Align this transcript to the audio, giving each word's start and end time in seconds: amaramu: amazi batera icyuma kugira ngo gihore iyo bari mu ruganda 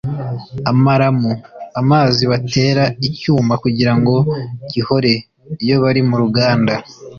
amaramu: 0.71 1.31
amazi 1.81 2.23
batera 2.31 2.83
icyuma 3.07 3.53
kugira 3.63 3.93
ngo 3.99 4.15
gihore 4.71 5.11
iyo 5.63 5.75
bari 5.83 6.01
mu 6.09 6.15
ruganda 6.21 6.73